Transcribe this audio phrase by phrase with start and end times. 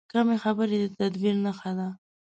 [0.11, 1.87] کمې خبرې، د تدبیر نښه ده.